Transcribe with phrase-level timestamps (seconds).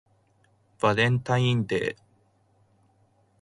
[0.79, 1.97] バレンタインデー